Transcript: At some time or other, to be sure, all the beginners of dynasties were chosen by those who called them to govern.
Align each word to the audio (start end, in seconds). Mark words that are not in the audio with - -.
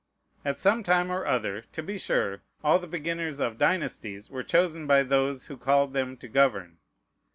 At 0.43 0.57
some 0.57 0.81
time 0.81 1.11
or 1.11 1.27
other, 1.27 1.61
to 1.73 1.83
be 1.83 1.99
sure, 1.99 2.41
all 2.63 2.79
the 2.79 2.87
beginners 2.87 3.39
of 3.39 3.59
dynasties 3.59 4.31
were 4.31 4.41
chosen 4.41 4.87
by 4.87 5.03
those 5.03 5.45
who 5.45 5.57
called 5.57 5.93
them 5.93 6.17
to 6.17 6.27
govern. 6.27 6.79